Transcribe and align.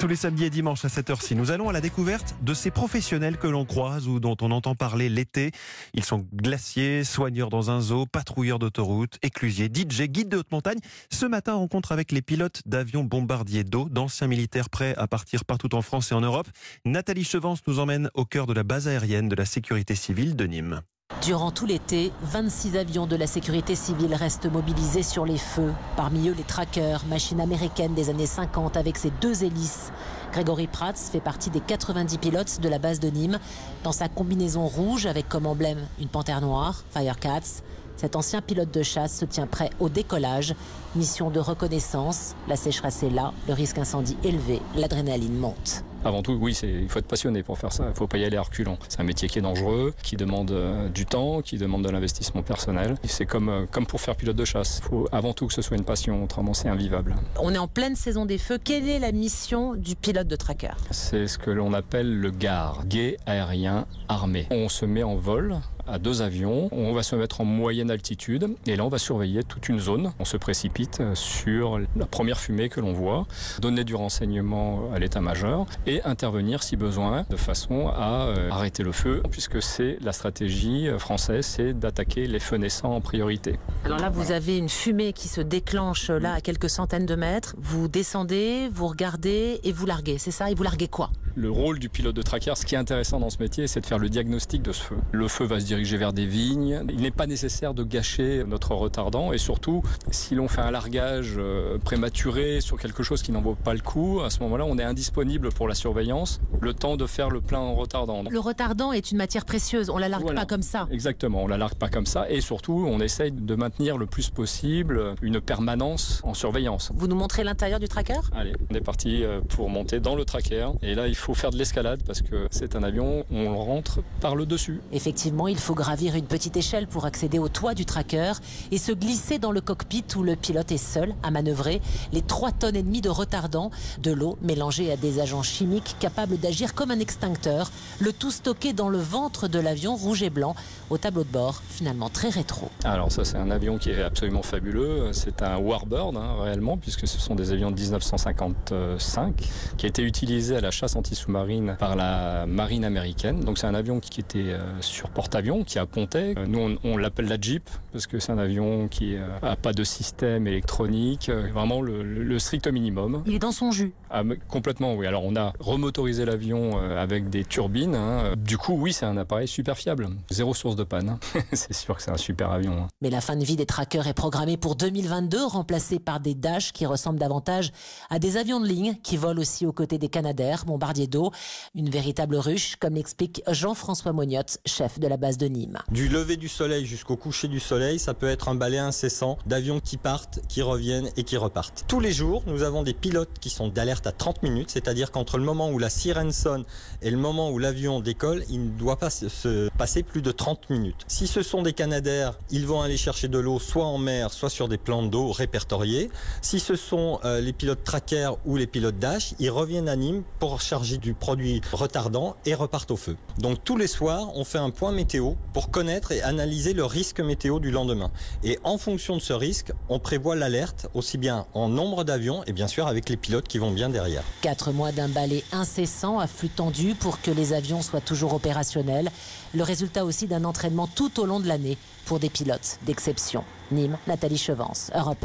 Tous 0.00 0.08
les 0.08 0.16
samedis 0.16 0.46
et 0.46 0.50
dimanches 0.50 0.86
à 0.86 0.88
cette 0.88 1.10
heure-ci, 1.10 1.34
nous 1.34 1.50
allons 1.50 1.68
à 1.68 1.74
la 1.74 1.82
découverte 1.82 2.34
de 2.40 2.54
ces 2.54 2.70
professionnels 2.70 3.36
que 3.36 3.46
l'on 3.46 3.66
croise 3.66 4.08
ou 4.08 4.18
dont 4.18 4.36
on 4.40 4.50
entend 4.50 4.74
parler 4.74 5.10
l'été. 5.10 5.52
Ils 5.92 6.04
sont 6.04 6.26
glaciers, 6.32 7.04
soigneurs 7.04 7.50
dans 7.50 7.70
un 7.70 7.82
zoo, 7.82 8.06
patrouilleurs 8.06 8.58
d'autoroute, 8.58 9.18
éclusiers, 9.20 9.66
DJ, 9.66 10.04
guides 10.04 10.30
de 10.30 10.38
haute 10.38 10.52
montagne. 10.52 10.78
Ce 11.10 11.26
matin, 11.26 11.52
rencontre 11.52 11.92
avec 11.92 12.12
les 12.12 12.22
pilotes 12.22 12.62
d'avions 12.64 13.04
bombardiers 13.04 13.62
d'eau, 13.62 13.90
d'anciens 13.90 14.26
militaires 14.26 14.70
prêts 14.70 14.94
à 14.96 15.06
partir 15.06 15.44
partout 15.44 15.74
en 15.74 15.82
France 15.82 16.12
et 16.12 16.14
en 16.14 16.22
Europe. 16.22 16.48
Nathalie 16.86 17.24
Chevance 17.24 17.60
nous 17.66 17.78
emmène 17.78 18.08
au 18.14 18.24
cœur 18.24 18.46
de 18.46 18.54
la 18.54 18.62
base 18.62 18.88
aérienne 18.88 19.28
de 19.28 19.36
la 19.36 19.44
sécurité 19.44 19.94
civile 19.94 20.34
de 20.34 20.46
Nîmes. 20.46 20.80
Durant 21.22 21.50
tout 21.50 21.66
l'été, 21.66 22.12
26 22.22 22.78
avions 22.78 23.06
de 23.06 23.14
la 23.14 23.26
sécurité 23.26 23.74
civile 23.74 24.14
restent 24.14 24.50
mobilisés 24.50 25.02
sur 25.02 25.26
les 25.26 25.36
feux. 25.36 25.74
Parmi 25.94 26.30
eux, 26.30 26.34
les 26.34 26.44
trackers, 26.44 27.04
machines 27.04 27.42
américaines 27.42 27.92
des 27.92 28.08
années 28.08 28.24
50 28.24 28.78
avec 28.78 28.96
ses 28.96 29.10
deux 29.20 29.44
hélices. 29.44 29.92
Grégory 30.32 30.66
Prats 30.66 30.94
fait 30.94 31.20
partie 31.20 31.50
des 31.50 31.60
90 31.60 32.16
pilotes 32.16 32.60
de 32.62 32.68
la 32.70 32.78
base 32.78 33.00
de 33.00 33.10
Nîmes. 33.10 33.38
Dans 33.84 33.92
sa 33.92 34.08
combinaison 34.08 34.66
rouge 34.66 35.04
avec 35.04 35.28
comme 35.28 35.44
emblème 35.44 35.86
une 36.00 36.08
panthère 36.08 36.40
noire, 36.40 36.84
Firecats, 36.90 37.62
cet 37.96 38.16
ancien 38.16 38.40
pilote 38.40 38.72
de 38.72 38.82
chasse 38.82 39.18
se 39.18 39.26
tient 39.26 39.46
prêt 39.46 39.68
au 39.78 39.90
décollage. 39.90 40.54
Mission 40.96 41.28
de 41.28 41.38
reconnaissance, 41.38 42.34
la 42.48 42.56
sécheresse 42.56 43.02
est 43.02 43.10
là, 43.10 43.34
le 43.46 43.52
risque 43.52 43.76
incendie 43.76 44.16
élevé, 44.24 44.62
l'adrénaline 44.74 45.36
monte. 45.36 45.84
Avant 46.04 46.22
tout, 46.22 46.32
oui, 46.32 46.58
il 46.62 46.88
faut 46.88 46.98
être 46.98 47.06
passionné 47.06 47.42
pour 47.42 47.58
faire 47.58 47.72
ça. 47.72 47.84
Il 47.84 47.90
ne 47.90 47.94
faut 47.94 48.06
pas 48.06 48.18
y 48.18 48.24
aller 48.24 48.36
à 48.36 48.42
reculons. 48.42 48.78
C'est 48.88 49.00
un 49.00 49.04
métier 49.04 49.28
qui 49.28 49.38
est 49.38 49.42
dangereux, 49.42 49.92
qui 50.02 50.16
demande 50.16 50.50
euh, 50.50 50.88
du 50.88 51.04
temps, 51.04 51.42
qui 51.42 51.58
demande 51.58 51.84
de 51.84 51.90
l'investissement 51.90 52.42
personnel. 52.42 52.96
C'est 53.04 53.26
comme, 53.26 53.48
euh, 53.48 53.66
comme 53.70 53.86
pour 53.86 54.00
faire 54.00 54.16
pilote 54.16 54.36
de 54.36 54.44
chasse. 54.44 54.80
Il 54.84 54.88
faut 54.88 55.08
avant 55.12 55.34
tout 55.34 55.46
que 55.46 55.52
ce 55.52 55.62
soit 55.62 55.76
une 55.76 55.84
passion, 55.84 56.24
autrement 56.24 56.54
c'est 56.54 56.68
invivable. 56.68 57.16
On 57.38 57.52
est 57.54 57.58
en 57.58 57.68
pleine 57.68 57.96
saison 57.96 58.24
des 58.24 58.38
feux. 58.38 58.58
Quelle 58.62 58.88
est 58.88 58.98
la 58.98 59.12
mission 59.12 59.74
du 59.74 59.94
pilote 59.94 60.26
de 60.26 60.36
tracker? 60.36 60.74
C'est 60.90 61.26
ce 61.26 61.36
que 61.36 61.50
l'on 61.50 61.72
appelle 61.74 62.18
le 62.18 62.30
GAR, 62.30 62.86
guet 62.86 63.18
aérien 63.26 63.86
armé. 64.08 64.46
On 64.50 64.68
se 64.68 64.86
met 64.86 65.02
en 65.02 65.16
vol 65.16 65.60
à 65.86 65.98
deux 65.98 66.22
avions. 66.22 66.68
On 66.72 66.92
va 66.92 67.02
se 67.02 67.16
mettre 67.16 67.40
en 67.40 67.44
moyenne 67.44 67.90
altitude 67.90 68.54
et 68.66 68.76
là 68.76 68.84
on 68.84 68.88
va 68.88 68.98
surveiller 68.98 69.42
toute 69.42 69.68
une 69.68 69.78
zone. 69.78 70.12
On 70.18 70.24
se 70.24 70.36
précipite 70.36 71.02
sur 71.14 71.78
la 71.96 72.06
première 72.06 72.38
fumée 72.38 72.68
que 72.68 72.80
l'on 72.80 72.92
voit, 72.92 73.26
donner 73.60 73.84
du 73.84 73.94
renseignement 73.94 74.90
à 74.94 74.98
l'état-major 74.98 75.66
et 75.86 76.02
intervenir 76.02 76.62
si 76.62 76.76
besoin 76.76 77.24
de 77.28 77.36
façon 77.36 77.88
à 77.88 78.26
euh, 78.26 78.50
arrêter 78.50 78.82
le 78.82 78.92
feu 78.92 79.22
puisque 79.30 79.62
c'est 79.62 79.98
la 80.00 80.12
stratégie 80.12 80.88
française, 80.98 81.46
c'est 81.46 81.72
d'attaquer 81.72 82.26
les 82.26 82.40
feux 82.40 82.56
naissants 82.56 82.94
en 82.94 83.00
priorité. 83.00 83.58
Alors 83.84 83.98
là 83.98 84.10
vous 84.10 84.32
avez 84.32 84.58
une 84.58 84.68
fumée 84.68 85.12
qui 85.12 85.28
se 85.28 85.40
déclenche 85.40 86.10
là 86.10 86.34
à 86.34 86.40
quelques 86.40 86.70
centaines 86.70 87.06
de 87.06 87.14
mètres. 87.14 87.54
Vous 87.58 87.88
descendez, 87.88 88.68
vous 88.72 88.86
regardez 88.86 89.60
et 89.64 89.72
vous 89.72 89.86
larguez, 89.86 90.18
c'est 90.18 90.30
ça? 90.30 90.50
Et 90.50 90.54
vous 90.54 90.62
larguez 90.62 90.88
quoi? 90.88 91.10
Le 91.36 91.50
rôle 91.50 91.78
du 91.78 91.88
pilote 91.88 92.14
de 92.16 92.22
tracker, 92.22 92.52
ce 92.56 92.66
qui 92.66 92.74
est 92.74 92.78
intéressant 92.78 93.20
dans 93.20 93.30
ce 93.30 93.38
métier, 93.38 93.66
c'est 93.66 93.80
de 93.80 93.86
faire 93.86 93.98
le 93.98 94.08
diagnostic 94.08 94.62
de 94.62 94.72
ce 94.72 94.82
feu. 94.82 94.96
Le 95.12 95.28
feu 95.28 95.44
va 95.44 95.60
se 95.60 95.64
diriger 95.64 95.96
vers 95.96 96.12
des 96.12 96.26
vignes. 96.26 96.82
Il 96.88 97.00
n'est 97.00 97.10
pas 97.10 97.26
nécessaire 97.26 97.72
de 97.72 97.84
gâcher 97.84 98.42
notre 98.46 98.74
retardant 98.74 99.32
et 99.32 99.38
surtout, 99.38 99.82
si 100.10 100.34
l'on 100.34 100.48
fait 100.48 100.60
un 100.60 100.70
largage 100.70 101.34
euh, 101.38 101.78
prématuré 101.78 102.60
sur 102.60 102.78
quelque 102.78 103.02
chose 103.02 103.22
qui 103.22 103.30
n'en 103.32 103.40
vaut 103.40 103.54
pas 103.54 103.74
le 103.74 103.80
coup, 103.80 104.20
à 104.24 104.30
ce 104.30 104.40
moment-là, 104.40 104.64
on 104.66 104.76
est 104.78 104.82
indisponible 104.84 105.50
pour 105.50 105.68
la 105.68 105.74
surveillance, 105.74 106.40
le 106.60 106.74
temps 106.74 106.96
de 106.96 107.06
faire 107.06 107.30
le 107.30 107.40
plein 107.40 107.60
en 107.60 107.74
retardant. 107.74 108.24
Le 108.28 108.40
retardant 108.40 108.92
est 108.92 109.10
une 109.12 109.18
matière 109.18 109.44
précieuse, 109.44 109.88
on 109.90 109.98
la 109.98 110.08
largue 110.08 110.24
Voilà. 110.24 110.40
pas 110.40 110.46
comme 110.46 110.62
ça. 110.62 110.88
Exactement, 110.90 111.44
on 111.44 111.46
la 111.46 111.58
largue 111.58 111.74
pas 111.76 111.88
comme 111.88 112.06
ça 112.06 112.28
et 112.30 112.40
surtout, 112.40 112.84
on 112.88 113.00
essaye 113.00 113.30
de 113.32 113.54
maintenir 113.54 113.98
le 113.98 114.06
plus 114.06 114.30
possible 114.30 115.14
une 115.22 115.40
permanence 115.40 116.20
en 116.24 116.34
surveillance. 116.34 116.90
Vous 116.94 117.06
nous 117.06 117.16
montrez 117.16 117.44
l'intérieur 117.44 117.78
du 117.78 117.88
tracker? 117.88 118.20
Allez, 118.32 118.52
on 118.70 118.74
est 118.74 118.80
parti 118.80 119.22
euh, 119.22 119.40
pour 119.48 119.68
monter 119.70 120.00
dans 120.00 120.16
le 120.16 120.24
tracker 120.24 120.68
et 120.82 120.94
là, 120.94 121.06
il 121.06 121.14
faut 121.20 121.34
faire 121.34 121.50
de 121.50 121.56
l'escalade 121.56 122.02
parce 122.06 122.22
que 122.22 122.48
c'est 122.50 122.76
un 122.76 122.82
avion, 122.82 123.24
on 123.30 123.56
rentre 123.64 124.00
par 124.20 124.34
le 124.34 124.46
dessus. 124.46 124.80
Effectivement, 124.92 125.48
il 125.48 125.58
faut 125.58 125.74
gravir 125.74 126.14
une 126.14 126.26
petite 126.26 126.56
échelle 126.56 126.86
pour 126.86 127.04
accéder 127.04 127.38
au 127.38 127.48
toit 127.48 127.74
du 127.74 127.84
tracker 127.84 128.32
et 128.70 128.78
se 128.78 128.92
glisser 128.92 129.38
dans 129.38 129.52
le 129.52 129.60
cockpit 129.60 130.04
où 130.16 130.22
le 130.22 130.36
pilote 130.36 130.72
est 130.72 130.78
seul 130.78 131.14
à 131.22 131.30
manœuvrer 131.30 131.80
les 132.12 132.22
3 132.22 132.52
tonnes 132.52 132.76
et 132.76 132.82
demie 132.82 133.00
de 133.00 133.08
retardant, 133.08 133.70
de 134.02 134.12
l'eau 134.12 134.38
mélangée 134.42 134.90
à 134.90 134.96
des 134.96 135.20
agents 135.20 135.42
chimiques 135.42 135.96
capables 136.00 136.38
d'agir 136.38 136.74
comme 136.74 136.90
un 136.90 136.98
extincteur, 136.98 137.70
le 137.98 138.12
tout 138.12 138.30
stocké 138.30 138.72
dans 138.72 138.88
le 138.88 138.98
ventre 138.98 139.48
de 139.48 139.58
l'avion 139.58 139.96
rouge 139.96 140.22
et 140.22 140.30
blanc 140.30 140.54
au 140.88 140.98
tableau 140.98 141.24
de 141.24 141.30
bord, 141.30 141.62
finalement 141.68 142.08
très 142.08 142.28
rétro. 142.28 142.70
Alors 142.84 143.12
ça 143.12 143.24
c'est 143.24 143.36
un 143.36 143.50
avion 143.50 143.78
qui 143.78 143.90
est 143.90 144.02
absolument 144.02 144.42
fabuleux, 144.42 145.12
c'est 145.12 145.42
un 145.42 145.58
Warbird 145.58 146.16
hein, 146.16 146.42
réellement 146.42 146.76
puisque 146.76 147.06
ce 147.06 147.18
sont 147.18 147.34
des 147.34 147.52
avions 147.52 147.70
de 147.70 147.76
1955 147.76 149.48
qui 149.76 149.86
a 149.86 149.88
été 149.88 150.02
utilisé 150.02 150.56
à 150.56 150.60
la 150.60 150.70
chasse 150.70 150.96
anti-sous-marine 151.10 151.76
par 151.78 151.96
la 151.96 152.46
marine 152.46 152.84
américaine. 152.84 153.40
Donc 153.40 153.58
c'est 153.58 153.66
un 153.66 153.74
avion 153.74 153.98
qui 153.98 154.20
était 154.20 154.50
euh, 154.52 154.58
sur 154.80 155.10
porte-avions, 155.10 155.64
qui 155.64 155.78
a 155.80 155.86
ponté. 155.86 156.34
Euh, 156.38 156.46
Nous 156.46 156.58
on, 156.84 156.92
on 156.92 156.96
l'appelle 156.96 157.26
la 157.26 157.40
Jeep 157.40 157.68
parce 157.92 158.06
que 158.06 158.20
c'est 158.20 158.30
un 158.30 158.38
avion 158.38 158.86
qui 158.88 159.16
n'a 159.42 159.56
pas 159.56 159.72
de 159.72 159.82
système 159.82 160.46
électronique, 160.46 161.28
euh, 161.28 161.48
vraiment 161.52 161.82
le, 161.82 162.38
strict 162.38 162.68
minimum. 162.68 163.22
Il 163.26 163.34
est 163.34 163.38
dans 163.40 163.50
son 163.52 163.72
jus. 163.72 163.92
Ah, 164.10 164.22
complètement 164.48 164.94
oui. 164.94 165.06
Alors 165.06 165.24
on 165.24 165.34
a 165.36 165.52
remotorisé 165.58 166.24
l'avion 166.24 166.78
euh, 166.80 166.96
avec 167.02 167.28
des 167.28 167.44
turbines. 167.44 167.94
hein. 167.96 168.34
Du 168.36 168.56
coup 168.56 168.74
oui 168.78 168.92
c'est 168.92 169.04
un 169.06 169.16
appareil 169.16 169.48
super 169.48 169.76
fiable. 169.76 170.08
Zéro 170.30 170.54
source 170.54 170.76
de 170.76 170.84
panne. 170.84 171.18
c'est 171.52 171.72
sûr 171.74 171.96
que 171.96 172.02
c'est 172.02 172.12
un 172.12 172.16
super 172.16 172.50
avion. 172.52 172.72
hein. 172.84 172.88
Mais 173.02 173.10
la 173.10 173.20
fin 173.20 173.34
de 173.36 173.44
vie 173.44 173.56
des 173.56 173.66
trackers 173.66 174.06
est 174.06 174.14
programmée 174.14 174.56
pour 174.56 174.76
2022, 174.76 175.44
remplacée 175.44 175.98
par 175.98 176.20
des 176.20 176.34
Dash 176.34 176.72
qui 176.72 176.86
ressemblent 176.86 177.18
davantage 177.18 177.72
à 178.10 178.18
des 178.20 178.36
avions 178.36 178.60
de 178.60 178.66
ligne 178.66 178.94
qui 179.02 179.16
volent 179.16 179.40
aussi 179.40 179.66
aux 179.66 179.72
côtés 179.72 179.98
des 179.98 180.08
Canadair, 180.08 180.64
d'eau. 181.06 181.30
Une 181.74 181.90
véritable 181.90 182.36
ruche, 182.36 182.76
comme 182.76 182.94
l'explique 182.94 183.42
Jean-François 183.48 184.12
Mognotte, 184.12 184.58
chef 184.66 184.98
de 184.98 185.06
la 185.06 185.16
base 185.16 185.36
de 185.38 185.46
Nîmes. 185.46 185.78
Du 185.90 186.08
lever 186.08 186.36
du 186.36 186.48
soleil 186.48 186.86
jusqu'au 186.86 187.16
coucher 187.16 187.48
du 187.48 187.60
soleil, 187.60 187.98
ça 187.98 188.14
peut 188.14 188.28
être 188.28 188.48
un 188.48 188.54
balai 188.54 188.78
incessant 188.78 189.38
d'avions 189.46 189.80
qui 189.80 189.96
partent, 189.96 190.40
qui 190.48 190.62
reviennent 190.62 191.10
et 191.16 191.24
qui 191.24 191.36
repartent. 191.36 191.84
Tous 191.88 192.00
les 192.00 192.12
jours, 192.12 192.42
nous 192.46 192.62
avons 192.62 192.82
des 192.82 192.94
pilotes 192.94 193.38
qui 193.40 193.50
sont 193.50 193.68
d'alerte 193.68 194.06
à 194.06 194.12
30 194.12 194.42
minutes, 194.42 194.70
c'est-à-dire 194.70 195.10
qu'entre 195.10 195.38
le 195.38 195.44
moment 195.44 195.70
où 195.70 195.78
la 195.78 195.90
sirène 195.90 196.32
sonne 196.32 196.64
et 197.02 197.10
le 197.10 197.16
moment 197.16 197.50
où 197.50 197.58
l'avion 197.58 198.00
décolle, 198.00 198.44
il 198.48 198.64
ne 198.64 198.70
doit 198.70 198.96
pas 198.98 199.10
se- 199.10 199.28
se 199.28 199.68
passer 199.78 200.02
plus 200.02 200.22
de 200.22 200.32
30 200.32 200.70
minutes. 200.70 201.04
Si 201.06 201.26
ce 201.26 201.42
sont 201.42 201.62
des 201.62 201.72
canadaires, 201.72 202.38
ils 202.50 202.66
vont 202.66 202.80
aller 202.82 202.96
chercher 202.96 203.28
de 203.28 203.38
l'eau 203.38 203.58
soit 203.58 203.84
en 203.86 203.98
mer, 203.98 204.32
soit 204.32 204.50
sur 204.50 204.68
des 204.68 204.78
plans 204.78 205.02
d'eau 205.02 205.32
répertoriés. 205.32 206.10
Si 206.42 206.60
ce 206.60 206.76
sont 206.76 207.20
euh, 207.24 207.40
les 207.40 207.52
pilotes 207.52 207.84
tracker 207.84 208.30
ou 208.44 208.56
les 208.56 208.66
pilotes 208.66 208.98
dash, 208.98 209.34
ils 209.38 209.50
reviennent 209.50 209.88
à 209.88 209.96
Nîmes 209.96 210.22
pour 210.38 210.60
charger 210.60 210.89
du 210.98 211.14
produit 211.14 211.60
retardant 211.72 212.36
et 212.46 212.54
repartent 212.54 212.90
au 212.90 212.96
feu. 212.96 213.16
Donc 213.38 213.62
tous 213.64 213.76
les 213.76 213.86
soirs, 213.86 214.28
on 214.34 214.44
fait 214.44 214.58
un 214.58 214.70
point 214.70 214.92
météo 214.92 215.32
pour 215.52 215.70
connaître 215.70 216.12
et 216.12 216.22
analyser 216.22 216.72
le 216.72 216.84
risque 216.84 217.20
météo 217.20 217.60
du 217.60 217.70
lendemain. 217.70 218.10
Et 218.42 218.58
en 218.64 218.78
fonction 218.78 219.16
de 219.16 219.22
ce 219.22 219.32
risque, 219.32 219.72
on 219.88 219.98
prévoit 219.98 220.36
l'alerte 220.36 220.88
aussi 220.94 221.18
bien 221.18 221.46
en 221.54 221.68
nombre 221.68 222.04
d'avions 222.04 222.44
et 222.44 222.52
bien 222.52 222.68
sûr 222.68 222.86
avec 222.86 223.08
les 223.08 223.16
pilotes 223.16 223.48
qui 223.48 223.58
vont 223.58 223.70
bien 223.70 223.88
derrière. 223.88 224.22
Quatre 224.40 224.72
mois 224.72 224.92
d'un 224.92 225.08
balai 225.08 225.44
incessant 225.52 226.18
à 226.18 226.26
flux 226.26 226.48
tendu 226.48 226.94
pour 226.94 227.20
que 227.20 227.30
les 227.30 227.52
avions 227.52 227.82
soient 227.82 228.00
toujours 228.00 228.34
opérationnels. 228.34 229.10
Le 229.54 229.62
résultat 229.62 230.04
aussi 230.04 230.26
d'un 230.26 230.44
entraînement 230.44 230.86
tout 230.86 231.20
au 231.20 231.26
long 231.26 231.40
de 231.40 231.48
l'année 231.48 231.76
pour 232.04 232.18
des 232.18 232.30
pilotes 232.30 232.78
d'exception. 232.86 233.44
Nîmes, 233.70 233.98
Nathalie 234.06 234.38
Chevance, 234.38 234.90
Europe 234.94 235.18